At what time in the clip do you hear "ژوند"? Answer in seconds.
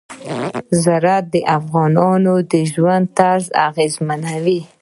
2.73-3.05